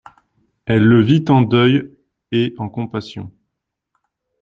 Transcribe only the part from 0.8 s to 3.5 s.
le vit en deuil et en compassion.